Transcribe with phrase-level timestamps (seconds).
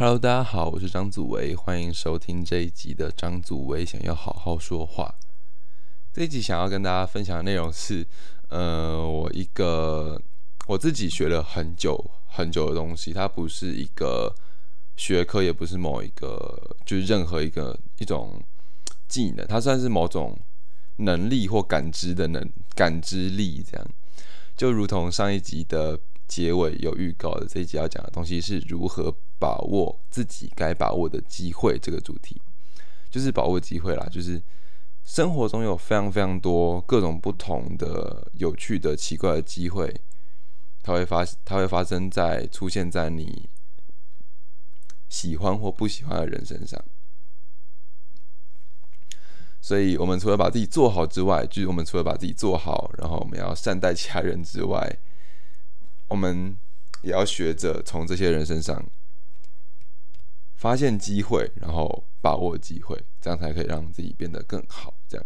[0.00, 5.12] Hello，大家好，我是张祖维，欢迎收听这一集的张祖维想要好好说话。
[6.12, 8.06] 这一集想要跟大家分享的内容是，
[8.48, 10.22] 呃，我一个
[10.68, 14.32] 我自己学了很久很久的东西，它不是一个
[14.96, 18.40] 学科，也不是某一个，就是任何一个一种
[19.08, 20.38] 技能，它算是某种
[20.98, 23.84] 能力或感知的能感知力，这样
[24.56, 25.98] 就如同上一集的。
[26.28, 32.40] 结尾有预告的这一集要讲的东西是如何把握自己该把握的机会，这个主题
[33.10, 34.06] 就是把握机会啦。
[34.10, 34.42] 就是
[35.04, 40.00] 生活中有非常非常多各种不同的有趣的奇怪的机会，
[40.82, 43.48] 它会发它会发生在出现在你
[45.08, 46.82] 喜欢或不喜欢的人身上。
[49.60, 54.98] 所以，我们除了把自己做好之外，就是我们除了把自己做好，然后我们要善待其他人之外。
[56.06, 56.56] 我们
[57.02, 58.82] 也要学着从这些人身上
[60.58, 64.92] 发现机会，然后把握机会，这样才可以让自己变得更好。
[65.06, 65.24] 这样，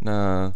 [0.00, 0.52] 那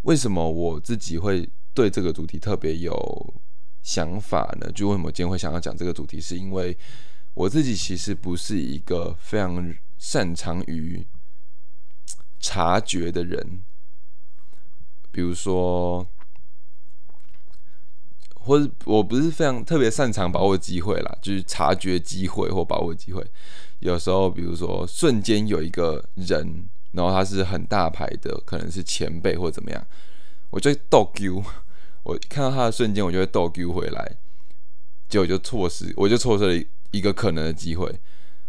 [0.00, 3.34] 为什么我自己会对这个主题特别有
[3.82, 4.72] 想法呢？
[4.72, 6.74] 就为什么今天会想要讲这个主题，是因为
[7.34, 11.06] 我自己其实不是一个非常擅长于
[12.40, 13.62] 察觉的人，
[15.10, 16.08] 比如说。
[18.44, 23.24] 或者我不是非常特别擅长把握机会啦，就是察觉机会或把握机会。
[23.78, 29.86] 有时候，比如说瞬间有一个人，然后他是很大牌的，可能是前辈或怎么样，
[30.50, 31.42] 我就逗 Q。
[32.02, 34.16] 我看到他的瞬间，我就会逗 Q 回来，
[35.08, 37.92] 结果就错失，我就错失了一个可能的机会。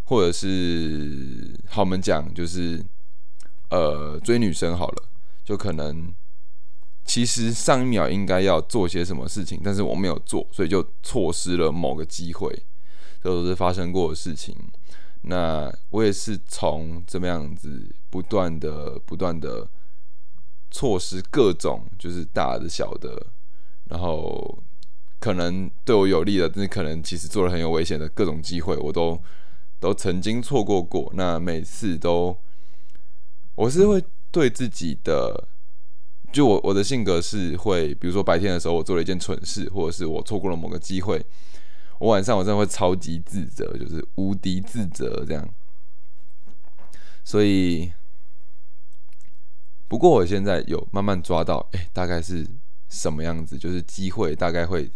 [0.05, 2.83] 或者是好，我们讲就是
[3.69, 5.03] 呃追女生好了，
[5.45, 6.13] 就可能。
[7.05, 12.49] 其实上一秒应该要做些什么事情，但是我没有做，所以就错失了某个机会。
[13.21, 14.55] 这都是发生过的事情。
[15.23, 19.67] 那我也是从这么样子不断的、不断的
[20.71, 23.27] 错失各种就是大的、小的，
[23.89, 24.63] 然后
[25.19, 29.21] 可能对我有利的，但是可能其实做了很有危险的各种机会，我都
[29.79, 31.11] 都曾经错过过。
[31.15, 32.37] 那每次都，
[33.55, 35.49] 我是会对自己的。
[36.33, 41.23] 就我我的性格是会，比如说白天的时候我做了一件蠢事，或者是我错过了某个机会，
[41.99, 45.47] 我晚上我真的会超级自责，就是无敌自责这样。
[47.23, 47.93] 所以，
[49.87, 52.45] 不过我现在有慢慢抓到，哎，大概是
[52.89, 54.89] 什么样子，就是机会大概会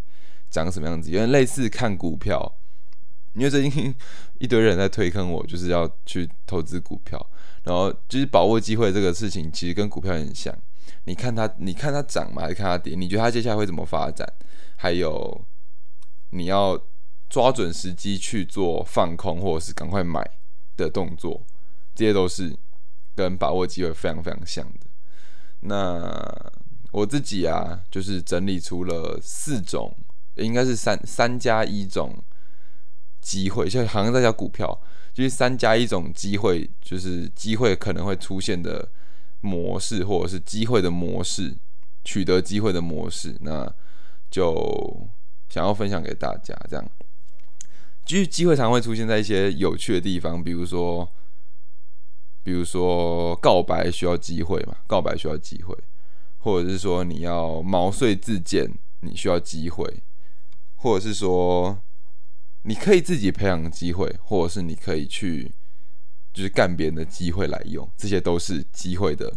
[0.49, 2.51] 长什么样子，有点类似看股票，
[3.33, 3.93] 因为最近
[4.39, 7.23] 一堆人在推坑我，就是要去投资股票，
[7.63, 10.51] 然后就是把握机会这个事情，其实跟股票很像。
[11.07, 12.41] 你看它，你看它涨吗？
[12.41, 12.93] 还是看它跌？
[12.93, 14.27] 你觉得它接下来会怎么发展？
[14.75, 15.41] 还有，
[16.31, 16.77] 你要
[17.29, 20.29] 抓准时机去做放空，或者是赶快买
[20.75, 21.41] 的动作，
[21.95, 22.53] 这些都是
[23.15, 24.79] 跟把握机会非常非常像的。
[25.61, 26.51] 那
[26.91, 29.95] 我自己啊，就是整理出了四种，
[30.35, 32.21] 应该是三三加一种
[33.21, 34.77] 机会，就好像在讲股票，
[35.13, 38.89] 就是三加一种机会，就是机会可能会出现的。
[39.41, 41.55] 模式或者是机会的模式，
[42.03, 43.71] 取得机会的模式，那
[44.29, 45.07] 就
[45.47, 46.53] 想要分享给大家。
[46.69, 46.91] 这样，
[48.05, 51.07] 其实机会常会出现在一些有趣的地方，比如说，
[52.43, 54.77] 比如说告白需要机会嘛？
[54.87, 55.77] 告白需要机会，
[56.39, 58.71] 或者是说你要毛遂自荐，
[59.01, 60.01] 你需要机会，
[60.75, 61.77] 或者是说
[62.63, 65.53] 你可以自己培养机会，或者是你可以去。
[66.37, 69.33] 就是干别人的机会来用，这些都是机会的，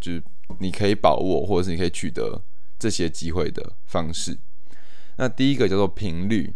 [0.00, 0.22] 就是
[0.60, 2.40] 你可以把握，或者是你可以取得
[2.78, 4.38] 这些机会的方式。
[5.16, 6.54] 那第一个叫做频率，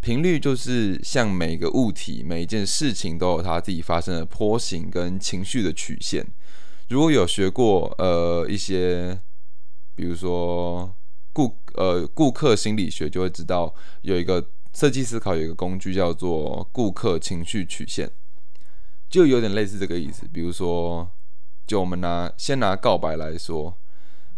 [0.00, 6.26] 频率就是像每个物体、每一件事情都有它自己发生的波形跟情绪的曲线。
[6.88, 9.20] 如果有学过呃一些，
[9.94, 10.90] 比如说
[11.34, 14.42] 顾呃顾客心理学，就会知道有一个。
[14.76, 18.10] 设计思考有一个工具叫做顾客情绪曲线，
[19.08, 20.28] 就有点类似这个意思。
[20.30, 21.10] 比如说，
[21.66, 23.74] 就我们拿先拿告白来说，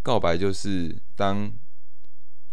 [0.00, 1.50] 告白就是当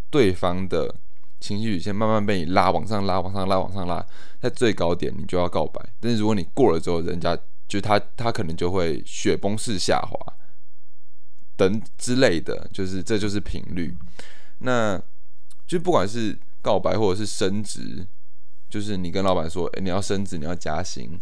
[0.09, 0.95] 对方的
[1.39, 4.03] 情绪曲线慢慢被你拉往上拉、往上拉、往上拉，
[4.39, 5.79] 在最高点你就要告白。
[5.99, 10.17] 但是如果你过了之后，人家就他他可能就会雪崩式下滑
[11.55, 13.95] 等之类的，就是这就是频率。
[14.57, 14.99] 那
[15.67, 16.35] 就不管是。
[16.65, 18.07] 告白或者是升职，
[18.67, 21.21] 就是你跟老板说，哎，你要升职，你要加薪，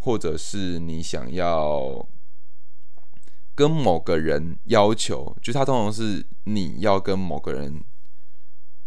[0.00, 2.06] 或者是你想要
[3.54, 7.82] 跟某个人要求，就他通常是你要跟某个人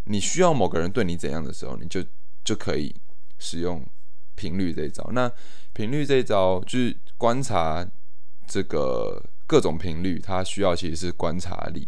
[0.03, 2.05] 你需要某个人对你怎样的时候，你就
[2.43, 2.95] 就可以
[3.39, 3.83] 使用
[4.35, 5.09] 频率这一招。
[5.13, 5.31] 那
[5.73, 7.83] 频率这一招就是观察
[8.45, 11.87] 这个各种频率，它需要其实是观察力，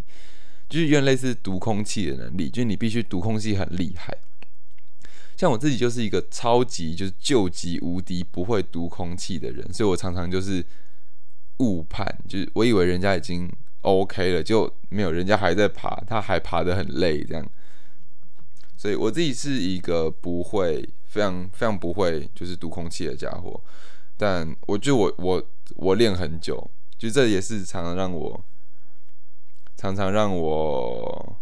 [0.69, 4.17] 就是有点类似读空气的能力，就是你必须读空气很厉害。
[5.35, 10.65] 像我自己就是一个超级就是救急无敌不会读空气的人，所以我常常就是
[11.59, 13.47] 误判，就是我以为人家已经
[13.81, 17.47] OK 了，就没有人家还在爬，他还爬得很累这样。
[18.75, 23.61] 所以我自己是一个不会非常非常不会就是读空气的家伙，
[24.17, 25.43] 但我就我我
[25.75, 28.43] 我练很久，就这也是常常让我
[29.77, 31.37] 常常让我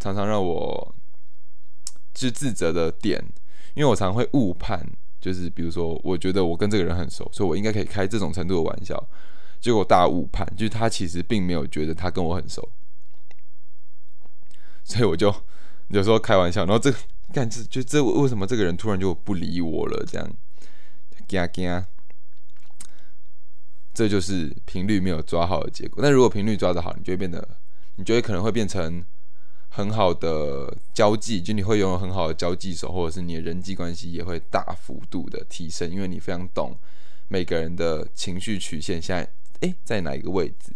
[0.00, 0.94] 常常让我。
[2.12, 3.18] 是自责的点，
[3.72, 4.84] 因为我常会误判，
[5.22, 9.08] 就是比如说，我觉得我跟这个人很熟，所以我应该可以开这种程度的玩笑，
[9.58, 12.68] 结果大误判，就是他其实并没有觉得他跟我很熟，
[14.84, 15.34] 所以我就
[15.88, 16.92] 有时候开玩笑，然后这
[17.32, 20.04] 干这就这为什么这个人突然就不理我了？
[20.04, 20.30] 这样，
[21.26, 21.84] 惊惊，
[23.92, 26.02] 这就是频率没有抓好的结果。
[26.02, 27.46] 但如果频率抓得好，你就会变得，
[27.96, 29.04] 你就会可能会变成。
[29.72, 36.76] 很好的交际，就你会拥有很好的交际手，或者是你的人际关系也会大幅度的提升，因为你非常懂
[37.28, 40.72] 每个人的情绪曲线，现在诶在哪一个位置，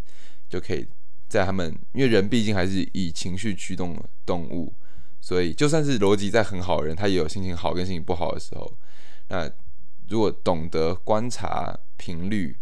[0.49, 0.87] 就可以
[1.29, 4.73] 在他们，因为人毕竟还是以情绪驱动的动物，
[5.21, 8.79] 所以就算是逻辑再很好的人，他也有心情好跟心情不好的时候。
[9.27, 9.51] 那
[10.09, 12.57] 如果懂得观察频率，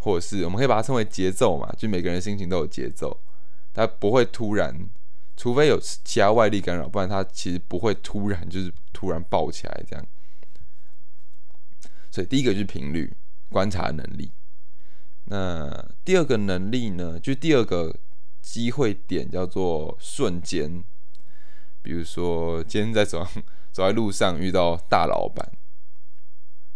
[0.00, 3.16] 或者是我们可以把它称为节奏嘛，就每个人心情都有节奏，
[3.72, 4.90] 他不会突然。
[5.36, 10.06] 除非有其他外力干扰，不然它其实不会突然就是突然爆起来这样。
[12.10, 13.10] 所以第一个就是频率
[13.48, 14.30] 观察能力。
[15.24, 17.96] 那第二个能力呢，就第二个
[18.42, 20.84] 机会点叫做瞬间。
[21.80, 23.26] 比如说今天在走
[23.72, 25.50] 走在路上遇到大老板，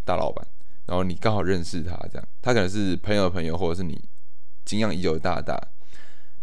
[0.03, 0.47] 大老板，
[0.87, 3.99] 然后你刚好认识他，这样他可能是朋友的朋友，或者是你
[4.63, 5.59] 敬仰已久的大大。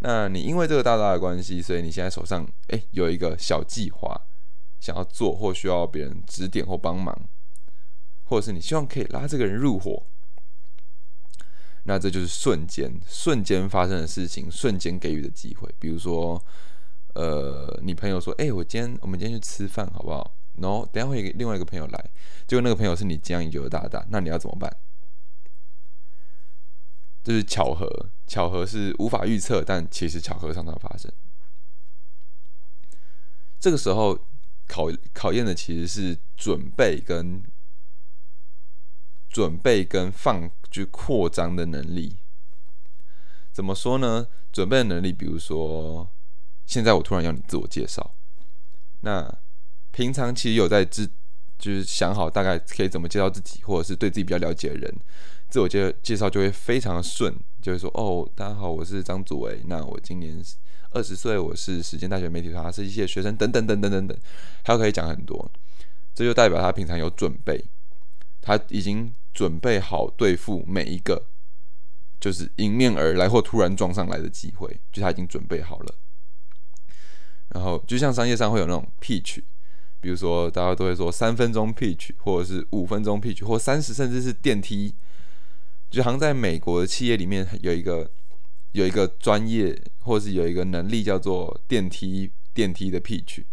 [0.00, 4.20] 那你因为这个大大的关系，所以你现在手上哎有一个小计划
[4.80, 7.16] 想要做，或需要别人指点或帮忙，
[8.24, 10.02] 或者是你希望可以拉这个人入伙，
[11.84, 15.72] 那这就是瞬间瞬间发生的事情，瞬间给予的机会。
[15.78, 16.42] 比如说，
[17.14, 20.34] 呃，你朋友说，哎，我今天我们今天去吃饭好不好？
[20.56, 22.10] 然后等下会另外一个朋友来，
[22.46, 24.76] 结果那个朋友是你将已久的大大，那你要怎么办？
[27.24, 31.10] 这是巧合，巧合是无法预测，但其实巧合常常发生。
[33.60, 34.18] 这个时候
[34.66, 37.42] 考考验的其实是准备跟
[39.28, 42.16] 准备跟放去扩张的能力。
[43.52, 44.26] 怎么说呢？
[44.50, 46.10] 准备的能力，比如说，
[46.66, 48.14] 现在我突然要你自我介绍，
[49.00, 49.32] 那
[49.92, 51.06] 平常其实有在自
[51.58, 54.92] 就是想好大概可以怎么介绍自己，或者是对自己比较了解的人。
[55.48, 60.42] 自我介介绍就会非常的顺，就会说哦，大家好，我是张祖伟，那我今年
[60.90, 64.18] 二十岁，我是时间大学媒体团设计系的学生，等等等等等等，
[64.64, 65.50] 他可以讲很多，
[66.14, 67.62] 这就代表他平常有准备，
[68.40, 71.26] 他已经准备好对付每一个
[72.18, 75.94] 就是迎面而来或突然撞上来的机会，就他已经准备好了。
[77.50, 79.42] 然后就像商业上会有那种 pitch，
[80.02, 84.92] 比如说大家都会说三分钟 pitch，或者是五分钟 pitch，或三十甚至是电梯。
[85.90, 88.10] 就好像在美国的企业里面有一个
[88.72, 93.44] 有一个专业，或是有一个能力叫做电梯电梯的 pitch，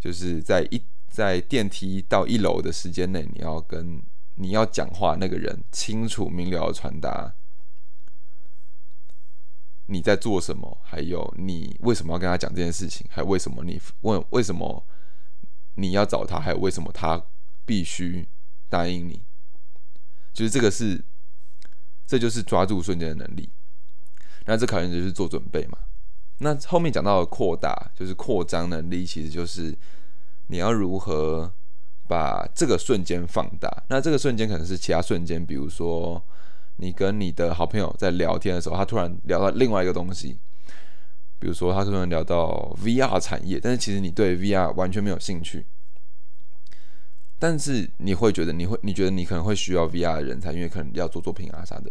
[0.00, 4.02] 就是在一在电梯到一楼的时间内，你要跟
[4.36, 7.34] 你要讲话那个人清楚明了的传达
[9.86, 14.82] 你在做什么，还有你为什么要跟他讲这件事情，还为什么你问为什么
[15.80, 17.22] 你要找他，还有为什么他
[17.64, 18.28] 必须
[18.68, 19.22] 答应你，
[20.32, 21.02] 就是这个是。
[22.10, 23.48] 这就是抓住瞬间的能力，
[24.44, 25.78] 那这考验就是做准备嘛。
[26.38, 29.72] 那后面讲到的扩大，就是扩张能力，其实就是
[30.48, 31.52] 你要如何
[32.08, 33.84] 把这个瞬间放大。
[33.88, 36.20] 那这个瞬间可能是其他瞬间，比如说
[36.78, 40.36] 你跟你的好朋友在聊天的时候，他突然聊到另外一个东西，
[41.40, 45.66] 比如说他突然聊到 VR 产业，但是其实你对 VR 完全没有兴趣。
[47.38, 51.90] 但是你会觉得你会你觉得你可能会需要 VR 的人才，因为可能要做作品啊啥的。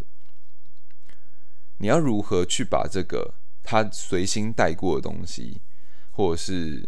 [1.80, 5.60] 你要如何去把这个他随心带过的东西，
[6.12, 6.88] 或者是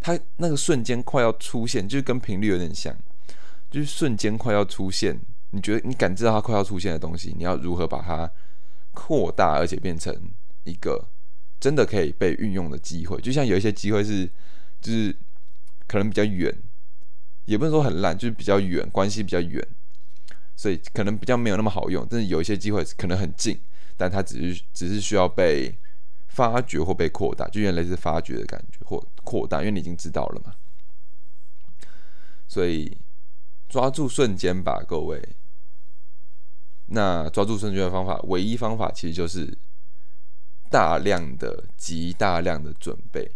[0.00, 2.96] 他那个瞬间快要出现，就是跟频率有点像，
[3.70, 8.28] 就是瞬间快要出现，你觉得你感知到它快要出现的东西，你要如何把它
[8.92, 10.12] 扩大，而且变成
[10.64, 11.06] 一个
[11.60, 13.20] 真的可以被运用的机会。
[13.20, 14.26] 就像有一些机会是，
[14.80, 15.14] 就是
[15.86, 16.52] 可能比较远，
[17.44, 19.64] 也不能说很烂，就是比较远，关系比较远，
[20.56, 22.06] 所以可能比较没有那么好用。
[22.10, 23.60] 但是有一些机会可能很近，
[23.96, 25.76] 但它只是只是需要被
[26.28, 30.54] 发掘或被扩大，就有点类似发掘的感觉或扩大，因为你已经知道了嘛。
[32.48, 32.96] 所以
[33.68, 35.22] 抓住瞬间吧，各位。
[36.92, 39.56] 那抓住瞬间的方法，唯一方法其实就是
[40.70, 43.30] 大量的、极大量的准备。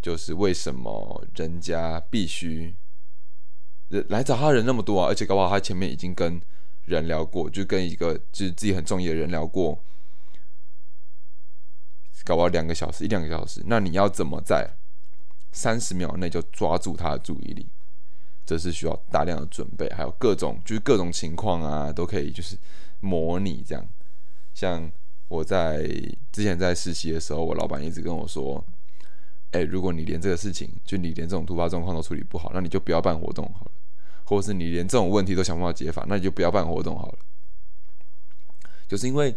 [0.00, 2.74] 就是为什么人家必须
[3.88, 5.06] 人来找他人那么多啊？
[5.06, 6.42] 而且搞不好他前面已经跟
[6.86, 9.78] 人聊过，就跟一个就是自己很中意的人聊过，
[12.24, 13.62] 搞不好两个小时、一两个小时。
[13.66, 14.68] 那你要怎么在
[15.52, 17.68] 三十秒内就抓住他的注意力？
[18.44, 22.58] 这是需要大量的准备，还有各种就是各种情况啊，都可以就是
[22.98, 23.88] 模拟这样。
[24.52, 24.90] 像
[25.32, 25.88] 我在
[26.30, 28.62] 之前在实习的时候，我老板一直跟我说
[29.52, 33.70] ：“哎，如果你连这个事情，就你连这种突发状况都处理不好，那你就不要办活动好了；
[34.24, 37.18] 或者是你连这种问题都想不到解法，那你就不要办活动好了。”
[38.86, 39.34] 就是因为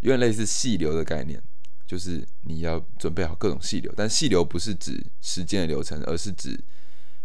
[0.00, 1.40] 有点类似细流的概念，
[1.86, 6.58] 就是你要准备好各种细流，但细流不是指时间的流程，而是指。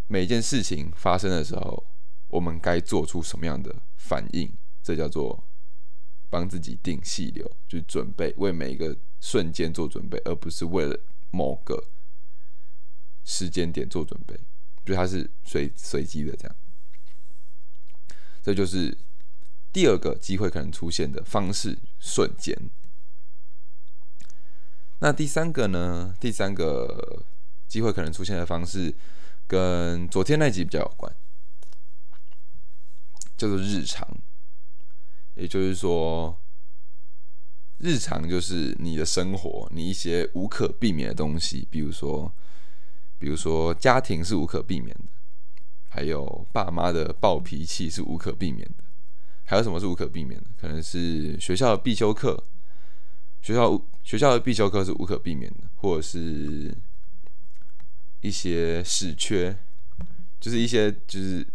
[0.06, 1.84] 每件事情发生的时候，
[2.28, 4.52] 我们该做出什么样的反应？
[4.84, 5.44] 这叫做
[6.30, 11.00] 帮自己定细流，就准备为每一个瞬间做准备，而不是为了
[11.32, 11.84] 某个
[13.26, 14.40] 时间点做准备。
[14.86, 16.56] 就它是随随机的这样。
[18.42, 18.98] 这就是
[19.72, 22.56] 第二个机会可能出现的方式——瞬间。
[25.00, 26.16] 那第三个呢？
[26.20, 27.24] 第三个
[27.68, 28.96] 机会可能出现的方式。
[29.48, 31.12] 跟昨天那集比较有关，
[33.36, 34.08] 叫做日常，
[35.40, 36.38] 也就是说，
[37.78, 42.32] 日常就是你的生活，你一些无可避免的东西，比如说，
[43.18, 45.06] 比如说家庭是无可避免的，
[45.88, 48.84] 还有爸妈的暴脾气是无可避免的，
[49.46, 50.48] 还有什么是无可避免的？
[50.60, 52.44] 可能是学校的必修课，
[53.42, 56.76] 学校学校的必修课是无可避免的，或者是。
[58.22, 59.58] 一些死缺，
[60.42, 61.48] 就是一些就是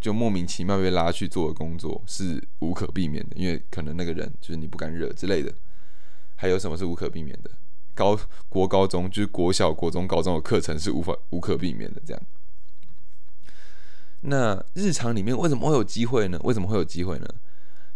[0.00, 5.52] 就莫名其妙被拉去做的工作是无可避免的，因为可能那个人就是你不敢惹之类的。
[6.36, 7.50] 还有什么是无可避免的？
[7.94, 12.02] 高国高中就是国小、国中、高中的课程是无法无可避免的。
[12.04, 12.22] 这样，
[14.22, 16.40] 那日常里面为什么会有机会呢？
[16.42, 17.28] 为什么会有机会呢？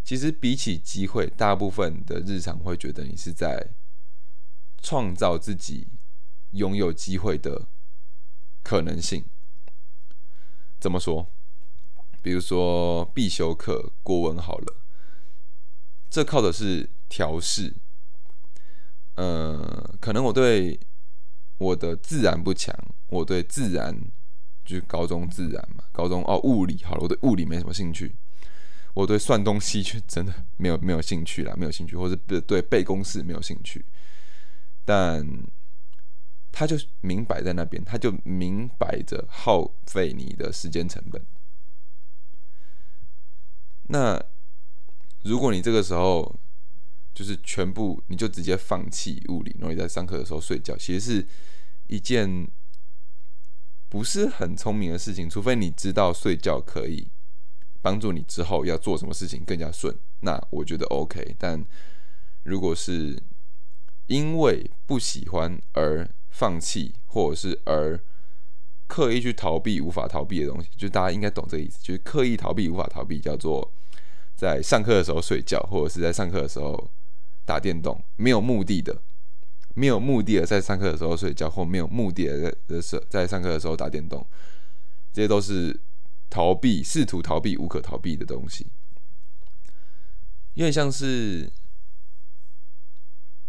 [0.03, 3.69] 其实比起机会，大部分的日常会觉得你是在
[4.81, 5.87] 创造自己
[6.51, 7.67] 拥有机会的。
[8.63, 9.23] 可能性
[10.77, 11.25] 怎么说？
[12.27, 14.75] 比如说必修课国文好了，
[16.09, 17.73] 这靠的是调试。
[19.15, 20.77] 呃，可能我对
[21.57, 23.97] 我的自然不强，我对自然
[24.65, 28.13] 就是高中自然嘛，高中哦物理好了，我对物理没什么兴趣，
[28.93, 33.85] 我对算东西却真的没有没有兴趣啦，没有兴趣，或者对背公式没有兴趣，
[34.83, 35.25] 但。
[36.49, 41.21] 他就明摆在那边，他就明摆着耗费你的时间成本。
[43.87, 44.21] 那
[45.23, 46.33] 如果你这个时候
[47.13, 51.27] 就是全部，你就直接放弃物理，然后你在上课的时候睡觉，其实是
[51.87, 52.47] 一件
[53.89, 55.29] 不是很聪明的事情。
[55.29, 57.07] 除非你知道睡觉可以
[57.81, 61.35] 帮助你之后要做什么事情更加顺，那我觉得 OK。
[61.39, 61.65] 但
[62.43, 63.21] 如果是
[64.07, 67.99] 因为不喜欢而放弃，或者是而
[68.85, 73.73] 刻意去逃避无法逃避的东西，就大家应该懂这个意思，就是刻意逃避无法逃避，叫做
[74.37, 76.89] 在上课的时候睡觉，或者是在上课的时候
[77.43, 79.01] 打电动，没有目的的，
[79.73, 84.25] 没有目的的在上课的时候睡觉，或没有目的的在在在上课的时候打电动，
[85.11, 85.77] 这些都是
[86.29, 88.67] 逃避，试图逃避无可逃避的东西，
[90.53, 91.51] 有点像是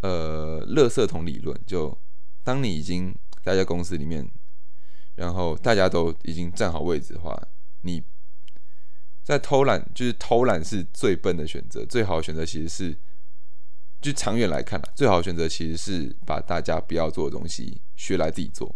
[0.01, 1.97] 呃，垃圾桶理论就。
[2.45, 3.15] 当你已经
[3.45, 4.27] 待在公司里面，
[5.17, 7.39] 然后大家都已经站好位置的话，
[7.83, 8.03] 你
[9.29, 11.85] 在偷懒，就是偷懒是最笨的选择。
[11.85, 12.97] 最好的选择其实是，
[14.01, 18.75] 就长远来看，最好的选择其实是把大家不要做的东西学来自己做，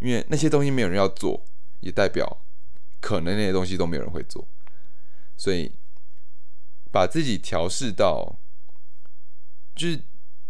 [0.00, 1.44] 因为那些东西没有人要做，
[1.80, 2.38] 也代表
[3.02, 4.48] 可能那些东西都没有人会做。
[5.36, 5.72] 所以
[6.90, 8.38] 把自己调试到，
[9.76, 10.00] 就是。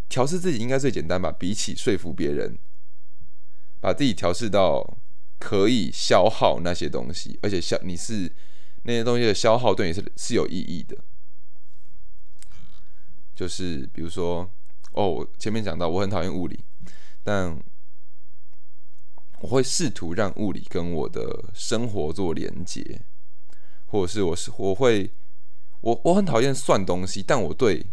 [0.08, 1.30] 调试自己应该最简单吧？
[1.30, 2.58] 比起说服别人，
[3.80, 4.98] 把自己调试到
[5.38, 8.32] 可以消耗那些东西，而且消你是
[8.82, 10.96] 那些东西的消耗对你是是有意义的。
[13.34, 14.50] 就是比如说，
[14.92, 16.62] 哦，我前面讲到我很讨厌物理，
[17.24, 17.58] 但
[19.40, 23.00] 我会试图让物理跟我的生活做连接，
[23.86, 25.10] 或者是我是我会
[25.80, 27.86] 我我很讨厌算东西，但我对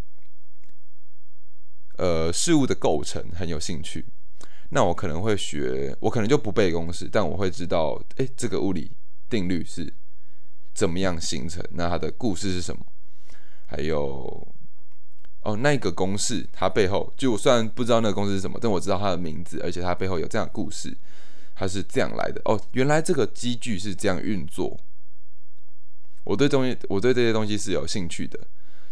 [1.98, 4.06] 呃事物的构成很有兴趣。
[4.72, 8.92] 那我可能会学，我可能就不背公式，但我会知道，哎，这个物理
[9.30, 9.94] 定律是
[10.78, 11.66] 怎么样形成？
[11.72, 12.86] 那它的故事是什么？
[13.66, 14.48] 还有，
[15.42, 20.96] 哦，那个公式它背后，就我虽然不知道那个公式是什么，但我知道它的名字，而且它背后有这样的故事，
[21.56, 22.40] 它是这样来的。
[22.46, 24.80] 哦，原来这个机具是这样运作。
[26.26, 28.40] 我对东西，我对这些东西是有兴趣的，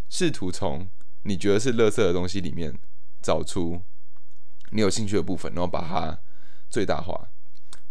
[0.10, 0.88] 试图从
[1.22, 2.74] 你觉得是垃圾的东西里面
[3.22, 3.80] 找出。
[4.72, 6.18] 你有兴趣的部分，然后把它
[6.68, 7.30] 最大化。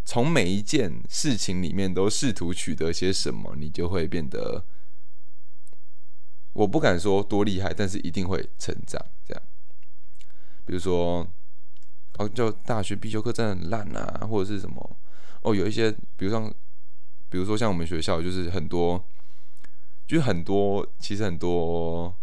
[0.04, 4.64] 从每一件事情里面都试图取得些什么，你就会变得，
[6.52, 9.02] 我不敢说多厉害，但是一定会成长。
[9.26, 9.42] 这样，
[10.66, 11.26] 比如说，
[12.18, 14.96] 哦，就大学必修课真的很烂啊，或者是什么？
[15.40, 16.52] 哦，有一些，比如像，
[17.30, 19.02] 比如说像我们学校，就是很多，
[20.06, 22.14] 就是很多，其实很多，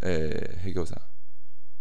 [0.00, 1.00] 诶，黑狗啥？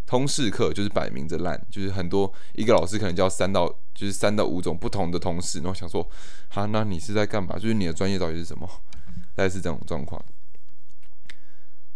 [0.09, 6.01] 通识课就是摆明着烂，就是很多一个老师可能教三到就是三到五种不同的通识，然后想说，
[6.49, 7.53] 哈，那你是在干嘛？
[7.59, 8.67] 就是你的专业到底是什么？
[9.37, 10.19] 大概是这种状况。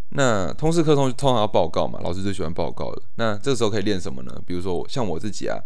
[0.09, 3.01] 那通识课通通常要报告嘛，老师最喜欢报告的。
[3.15, 4.41] 那这时候可以练什么呢？
[4.45, 5.57] 比如说像我自己啊，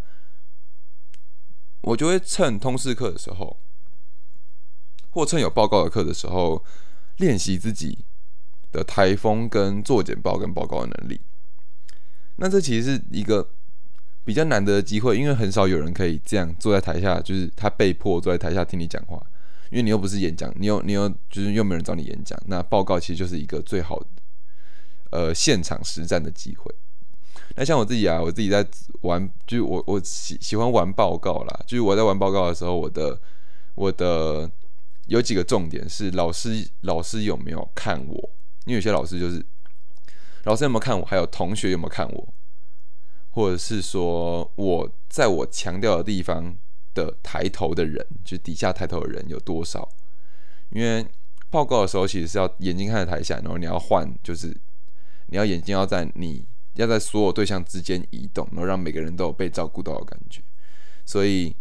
[1.81, 3.57] 我就会趁通识课的时候，
[5.09, 6.63] 或趁有报告的课的时候，
[7.17, 8.05] 练习自己
[8.71, 11.19] 的台风跟做简报跟报告的能力。
[12.39, 13.47] 那这其实是一个
[14.23, 19.19] 比较难得的机会，因为很少有人可以这样坐在台下，就是他被迫坐在台下听你讲话，
[19.71, 23.99] 因为你又不是演讲，你又你又就是又没人找你演讲，那报告其实就是一个最好
[25.09, 26.71] 呃现场实战的机会。
[27.55, 28.63] 那像我自己啊，我自己在
[29.01, 33.19] 玩，就是我我喜喜欢玩报告啦，就是我在玩报告的时候，我的
[33.73, 34.47] 我的
[35.07, 38.29] 有几个重点是老师老师有没有看我，
[38.65, 39.43] 因为有些老师就是。
[40.47, 41.05] 老师有没有看我？
[41.05, 42.33] 还有同学有没有看我？
[43.31, 46.55] 或者是说我在我强调的地方
[46.93, 49.89] 的抬头的人，就底下抬头的人有多少？
[50.69, 51.05] 因为
[51.49, 54.47] 报告的时候其实是要眼睛看着台下，然后你要换，就是
[55.25, 60.41] 你要眼睛要在你要在所有对象之间移动，然后让每个人都有被照顾到的感觉。
[61.05, 61.53] 所以，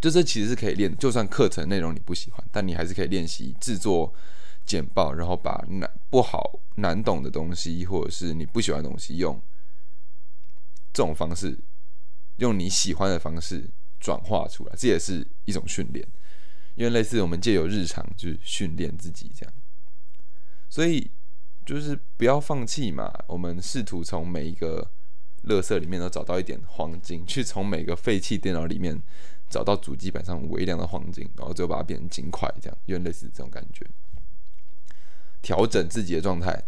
[0.00, 4.14] 就这其实是可以练，就算课程内容你不喜欢，但你还是可以练习制作。
[4.68, 9.40] 简报，然后把难不好、难懂的东西，或者是你不喜欢的东西，用
[10.92, 11.58] 这种方式，
[12.36, 16.06] 用你喜欢的方式转化出来，这也是一种训练。
[16.74, 19.52] 因为类似我们借由日常就是训练自己这样，
[20.68, 21.10] 所以
[21.66, 23.12] 就是不要放弃嘛。
[23.26, 24.88] 我们试图从每一个
[25.46, 29.02] 垃圾里面都找到一点黄金，去从每个废弃电脑里面
[29.48, 33.84] 找到主机板上微量的黄金，然后最后把它变成金块，这样，因为类似这种感觉。
[35.48, 36.62] 调整自己的状态，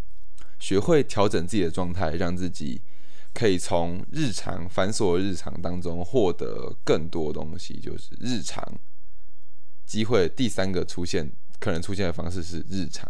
[0.59, 2.81] 学会调整自己的状态，让自己
[3.35, 7.79] 可以从日常繁琐的日常当中获得更多东西。
[7.79, 8.81] 就是日常
[9.85, 13.07] 机会第三个出现可能出现的方式是日常，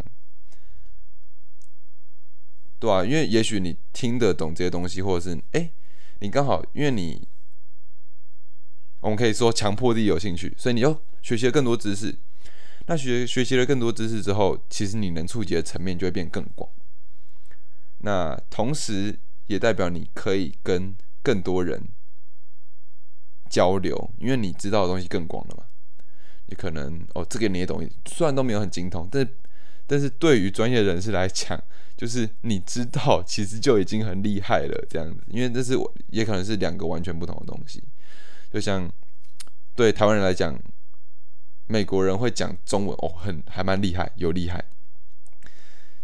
[2.81, 5.71] 对啊，因为也许你听得懂这些东西，或者是哎，
[6.19, 7.29] 你刚好因为你，
[8.99, 12.19] 我们可以说强迫自己有兴趣，所以你又学习了更多知识。
[12.91, 16.69] 那学学习了更多知识之后，其实你能触及的层面就会变更广。
[17.99, 21.81] 那同时也代表你可以跟更多人
[23.49, 25.63] 交流，因为你知道的东西更广了嘛。
[26.47, 29.25] 你可能哦，这个你也懂，虽然都没有很精通，但
[29.87, 31.63] 但是对于专业人士来讲，
[31.97, 34.87] 就是你知道，其实就已经很厉害了。
[34.91, 37.81] 这样子，因为这是我也可能是两个完全不同的东西。
[38.53, 38.91] 就像
[39.77, 40.61] 对台湾人来讲。
[41.71, 44.65] 美国人会讲中文哦，很还蛮厉害，有厉害。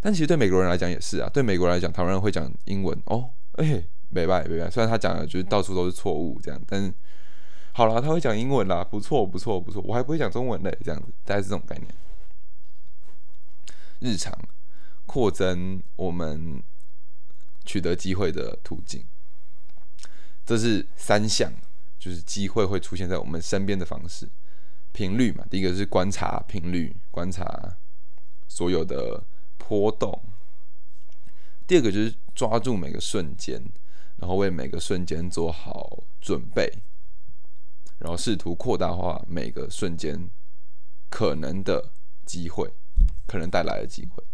[0.01, 4.71] 但其实对美国人来讲也是啊，对美国人来讲，台湾人会讲英文哦，哎，没拜没拜。
[4.71, 6.95] 虽然他讲的就是到处都是错误这样，但是
[7.73, 9.83] 好了，他会讲英文啦，不错不错不错。
[9.85, 11.89] 我还不会讲中文嘞，这样子大概是这种概念。
[13.99, 14.33] 日常
[15.05, 16.63] 扩增我们
[17.65, 19.05] 取得机会的途径，
[20.45, 21.53] 这是三项，
[21.99, 24.29] 就是机会会出现在我们身边的方式。
[24.97, 27.77] 频率嘛，第一个是观察频率，观察
[28.49, 29.23] 所有的
[29.59, 30.11] 波动；
[31.67, 33.63] 第二个就是抓住每个瞬间，
[34.17, 36.73] 然后为每个瞬间做好准备，
[37.99, 40.31] 然后试图扩大化每个瞬间
[41.11, 41.91] 可能的
[42.25, 42.73] 机会，
[43.27, 44.25] 可能带来的机会。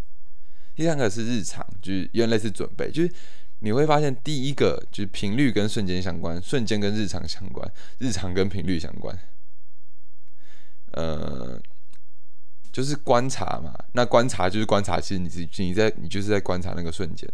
[0.76, 3.12] 第三个是日常，就是有点类似准备，就是
[3.58, 9.18] 你会发现第一个就是频率跟瞬间相关，瞬间跟日常相关，日常跟频率相关。
[10.92, 11.60] 呃，
[12.72, 17.28] 就是观察嘛，那观察就是观察，其实你是你在你就是在观察那个瞬间。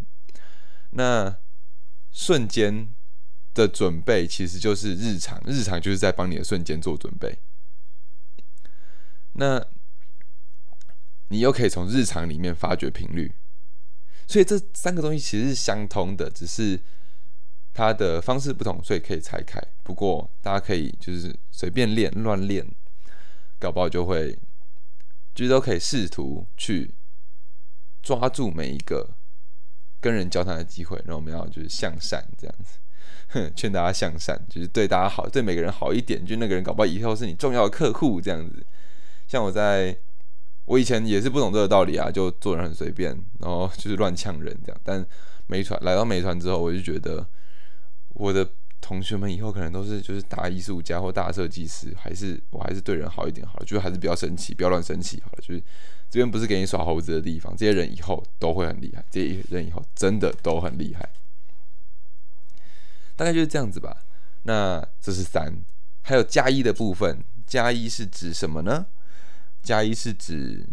[0.91, 1.37] 那
[2.11, 2.89] 瞬间
[3.55, 7.39] 的准备其实就是日常，日常就是在帮你的瞬间做准备。
[9.35, 9.65] 那
[11.29, 13.35] 你又可以从日常里面发掘频率，
[14.27, 16.81] 所以这三个东西其实是相通的，只是
[17.75, 19.63] 它的方式不同，所以可以拆开。
[19.83, 22.67] 不过大家可以就是随便练、乱练，
[23.59, 24.39] 搞不好就会，
[25.35, 26.95] 就是都可以试图去
[28.03, 29.11] 抓住每一个
[30.01, 30.97] 跟人交谈的机会。
[30.99, 32.79] 然后我们要就是向善这样子，
[33.29, 36.25] 哼 劝大家向善，就是对大家好，对每个人好一点。
[36.25, 38.65] 就那个人搞不好以后是你重要的客户这样子。
[39.27, 39.97] 像我在，
[40.65, 44.81] 我以前也是不懂这个道理啊，就做人很随便，然后就是乱呛人这样。
[44.83, 45.05] 但
[45.47, 47.27] 美团来到美团之后，我就觉得
[48.15, 48.49] 我的
[48.81, 55.39] 同学们以后可能都是就是大艺术家或大设计师，还是我还是对人好一点好了，就是还是不要生气，不要乱生气好了。
[55.41, 55.61] 就是
[56.11, 61.09] 这边不是给你耍猴子的地方，这些人以后都会很厉害，这些人以后真的都很厉害。
[63.15, 64.05] 大概就是这样子吧。
[64.45, 65.53] 那这是三，
[66.03, 68.87] 还有加一的部分，加一是指什么呢？
[69.63, 70.65] 加一是指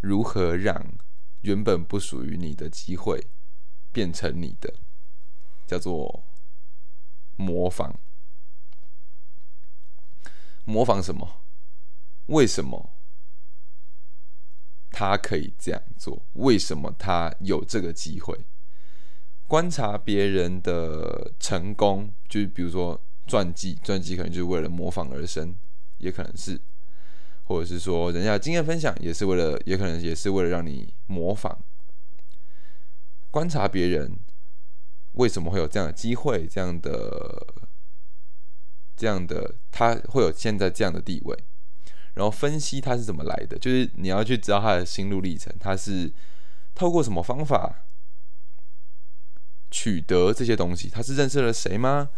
[0.00, 0.82] 如何让
[1.42, 3.26] 原本不属于你的机会
[3.92, 4.72] 变成你的，
[5.66, 6.24] 叫做
[7.36, 7.98] 模仿。
[10.64, 11.40] 模仿什么？
[12.26, 12.90] 为什么
[14.90, 16.22] 他可以这样做？
[16.34, 18.38] 为什么他有这个机会？
[19.46, 25.54] 观察别人的成功，就是比如说传记，传记可能就是为了模仿而生，
[25.98, 26.60] 也可能是。
[27.46, 31.62] 或者是说，人家经验分享也是为了，也可能也是为了让你模仿、
[33.30, 34.18] 观察别人
[35.14, 37.46] 为什么会有这样的机会，这样的、
[38.96, 41.36] 这样的，他会有现在这样的地位，
[42.14, 46.12] 然后分析他是怎么来的，就是你要去知道他的心路历程，他是
[46.74, 47.84] 透过什么方法
[49.70, 52.10] 取得这些东西，他是认识了谁吗？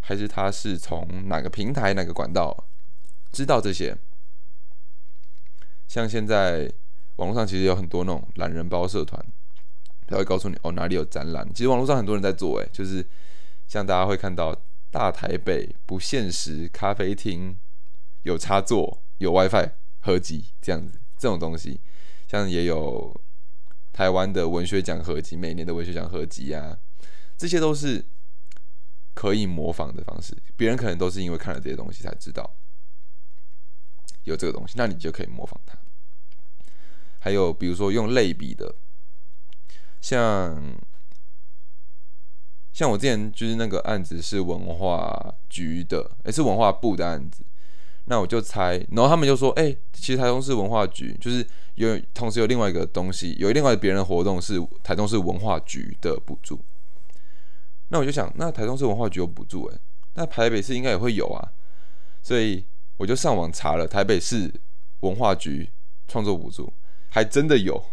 [0.00, 2.66] 还是他是从哪个平台、哪个管道
[3.30, 3.96] 知道这些？
[5.86, 6.70] 像现在
[7.16, 9.24] 网络上其实有很多那种懒人包社团，
[10.06, 11.48] 他会告诉你哦哪里有展览。
[11.54, 13.06] 其实网络上很多人在做，诶，就是
[13.66, 14.54] 像大家会看到
[14.90, 17.56] 大台北不现实咖啡厅
[18.22, 21.80] 有插座、有 WiFi 合集这样子，这种东西，
[22.28, 23.18] 像也有
[23.92, 26.78] 台湾的文学奖合集，每年的文学奖合集啊，
[27.36, 28.04] 这些都是
[29.14, 30.36] 可以模仿的方式。
[30.56, 32.54] 别人可能都是因为看了这些东西才知道
[34.24, 35.78] 有这个东西，那你就可以模仿它。
[37.18, 38.74] 还有比如说用类比的，
[40.02, 40.60] 像
[42.72, 47.44] 像我之前就是那个案子是文化局的，也是文化部的案子，
[48.06, 56.58] 那我就猜，然后他们就说，哎，其实台中市文化局就是有同时有另外一个东西，有另外别人的活动是台中市文化局的补助，
[57.88, 59.78] 那我就想，那台中市文化局有补助，哎，
[60.14, 61.52] 那台北市应该也会有啊，
[62.22, 62.64] 所以
[62.96, 64.52] 我就上网查了台北市
[65.00, 65.70] 文化局
[66.08, 66.72] 创作补助。
[67.14, 67.84] 还真的有，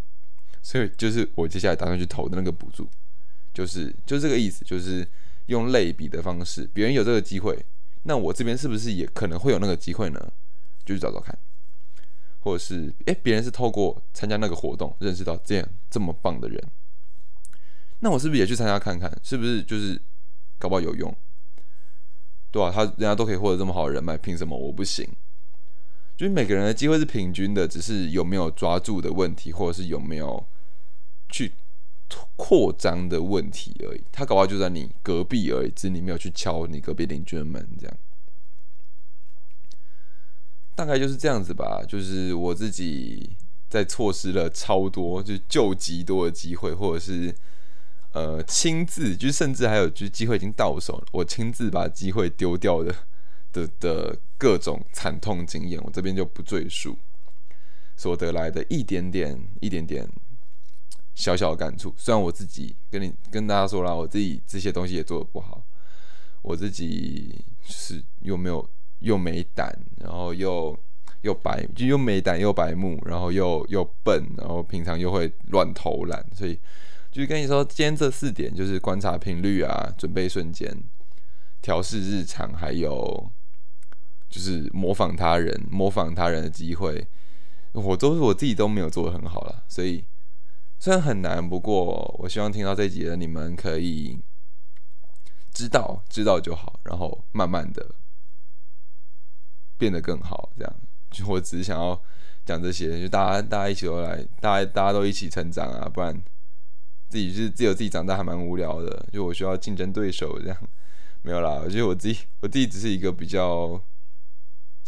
[0.62, 2.88] 所以就是我接下来打算去投的那个补助，
[3.54, 5.08] 就是就这个意思，就是
[5.48, 7.58] 用类比的方式，别人有这个机会，
[8.04, 10.32] 那我这边是不是也可能会有那个机会呢？
[10.86, 11.38] 就去找找看，
[12.39, 16.62] 或者是诶，别人是透过参加那个活动认识到这样这么棒的人，
[18.00, 20.02] 那我是不是也去参加看看，是不是就是
[20.58, 21.15] 搞不好有用，
[22.52, 22.72] 对吧？
[22.72, 25.08] 他人家都可以获得这么好的人脉，凭什么我不行？
[26.19, 30.45] 就是每个人的机会是平均的，只是有没有抓住的问题，或者是有没有
[31.29, 31.53] 去
[32.36, 34.01] 扩张的问题而已。
[34.12, 37.97] 他搞不好就在你隔壁而已，只是你没有去敲你隔壁邻居的门，这样。
[40.75, 41.86] 大概就是这样子吧。
[41.88, 43.38] 就是我自己
[43.69, 47.34] 在错失了超多，就是救急多的机会，或者是
[48.12, 52.93] 呃亲自，就甚至还有就是机会已经到手了，我亲自把机会丢掉的。
[53.51, 56.97] 的的各种惨痛经验，我这边就不赘述。
[57.95, 60.08] 所得来的一点点、一点点
[61.13, 65.62] 小小的感触，虽然我自己跟你跟大家说了，我自己这些东西也做的不好，
[66.41, 68.65] 我自己是又没有
[68.99, 70.80] 又没胆，然后又
[71.23, 76.58] 又白，就又没胆又白目，然后又又笨，然后平常又会乱偷懒，所以
[77.12, 80.73] 就是跟你说，今天这四点就是观察频率啊，准备瞬间，
[81.62, 83.30] 调试日常，还有。
[84.29, 87.07] 就是模仿他人，模仿他人的机会，
[87.73, 90.05] 我都是我自己都没有做的很好了，所以
[90.79, 94.19] 虽然很难，不过我希望听到这集的你们可以
[95.51, 97.95] 知道，知道就好，然后慢慢的
[99.77, 100.51] 变得更好。
[100.55, 100.75] 这样，
[101.09, 101.99] 就我只是想要
[102.45, 106.13] 讲这些，就大家大家一起都来，大家大家都一起成长啊，不然
[107.09, 109.05] 自己是自由自己长大还蛮无聊的。
[109.11, 110.57] 就我需要竞争对手这样，
[111.23, 111.61] 没有啦。
[111.63, 113.81] 我觉得我自己我自己只是一个比较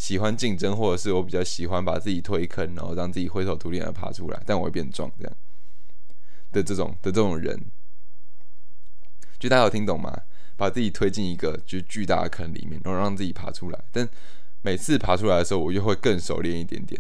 [0.02, 5.38] 喜欢竞争，或者是我比较喜欢把自己推坑，然后让自己灰头土脸的爬出来，但我会变壮这样。
[6.52, 7.66] 的这种的这种人，
[9.38, 10.24] 就大家有听懂吗？
[10.58, 13.80] 把自己推进一个就巨大的坑里面，然后让自己爬出来。
[13.92, 14.10] 但
[14.64, 17.00] 每次爬出来的时候，我就会更熟练一点点。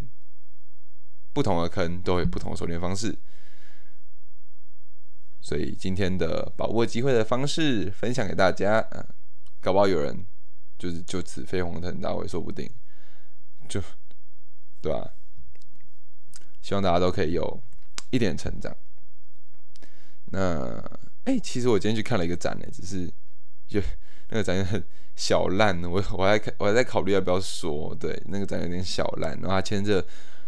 [1.33, 3.17] 不同的坑都会不同的熟练方式。
[5.41, 9.03] 所以今天的把握机会的方式分享给大家，嗯，
[9.59, 10.23] 搞不好有人
[10.77, 12.69] 就是就此飞黄腾达，我也说不定。
[13.71, 13.81] 就
[14.81, 15.13] 对吧？
[16.61, 17.61] 希望大家都可以有
[18.09, 18.75] 一点成长。
[20.25, 20.83] 那
[21.23, 23.09] 哎，其实我今天去看了一个展呢，只是
[23.67, 23.81] 就
[24.29, 24.83] 那个展很
[25.15, 30.05] 小烂，我我还我还在考虑要不要说，对，那个展有点小烂，然后它牵着，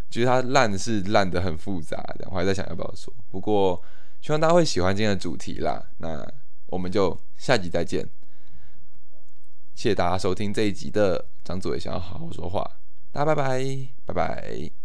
[0.10, 3.82] 其实它烂是烂的很复杂，的我还在想要不要说，不过
[4.22, 6.28] 希望大家会喜欢今天的主题啦，那
[6.68, 8.04] 我们就下集再见，
[9.76, 12.70] 谢谢大家收听这一集的张祖伟想要好好说话，
[13.14, 14.83] 大家拜拜，拜拜。